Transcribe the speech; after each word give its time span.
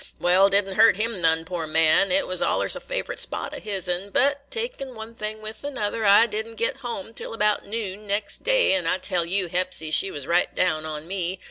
Wal, 0.19 0.49
did 0.49 0.67
n't 0.67 0.77
hurt 0.77 0.95
him 0.95 1.21
none, 1.21 1.45
poor 1.45 1.67
man; 1.67 2.09
't 2.09 2.23
was 2.25 2.41
allers 2.41 2.75
a 2.75 2.79
favorite 2.79 3.19
spot 3.19 3.53
o' 3.53 3.59
his'n. 3.59 4.09
But, 4.09 4.49
takin' 4.49 4.95
one 4.95 5.13
thing 5.13 5.43
with 5.43 5.63
another, 5.63 6.07
I 6.07 6.25
did 6.25 6.47
n't 6.47 6.57
get 6.57 6.77
home 6.77 7.13
till 7.13 7.35
about 7.35 7.67
noon 7.67 8.07
next 8.07 8.41
day, 8.41 8.73
an', 8.73 8.87
I 8.87 8.97
tell 8.97 9.25
you, 9.27 9.45
Hepsy 9.47 9.91
she 9.91 10.09
was 10.09 10.25
right 10.25 10.55
down 10.55 10.87
on 10.87 11.05
me. 11.07 11.39